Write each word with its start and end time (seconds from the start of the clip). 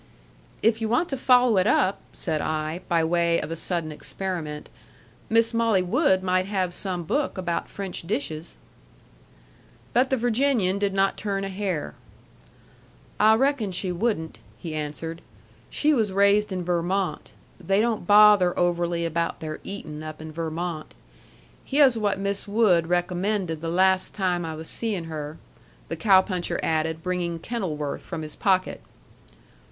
"If 0.63 0.81
you 0.81 0.89
want 0.89 1.09
to 1.09 1.15
follow 1.15 1.59
it 1.59 1.67
up," 1.67 1.99
said 2.11 2.41
I, 2.41 2.81
by 2.89 3.03
way 3.03 3.39
of 3.39 3.51
a 3.51 3.55
sudden 3.55 3.91
experiment, 3.91 4.67
"Miss 5.29 5.53
Molly 5.53 5.83
Wood 5.83 6.23
might 6.23 6.47
have 6.47 6.73
some 6.73 7.03
book 7.03 7.37
about 7.37 7.69
French 7.69 8.01
dishes." 8.01 8.57
But 9.93 10.09
the 10.09 10.17
Virginian 10.17 10.79
did 10.79 10.91
not 10.95 11.17
turn 11.17 11.43
a 11.43 11.49
hair. 11.49 11.93
"I 13.19 13.35
reckon 13.35 13.69
she 13.71 13.91
wouldn't," 13.91 14.39
he 14.57 14.73
answered. 14.73 15.21
"She 15.69 15.93
was 15.93 16.11
raised 16.11 16.51
in 16.51 16.63
Vermont. 16.65 17.31
They 17.59 17.79
don't 17.79 18.07
bother 18.07 18.57
overly 18.57 19.05
about 19.05 19.39
their 19.39 19.59
eatin' 19.63 20.01
up 20.01 20.19
in 20.19 20.31
Vermont. 20.31 20.95
Hyeh's 21.63 21.95
what 21.95 22.17
Miss 22.17 22.47
Wood 22.47 22.87
recommended 22.87 23.61
the 23.61 23.69
las' 23.69 24.09
time 24.09 24.45
I 24.45 24.55
was 24.55 24.67
seein' 24.67 25.03
her," 25.03 25.37
the 25.89 25.95
cow 25.95 26.23
puncher 26.23 26.59
added, 26.63 27.03
bringing 27.03 27.37
Kenilworth 27.37 28.01
from 28.01 28.23
his 28.23 28.35
pocket. 28.35 28.81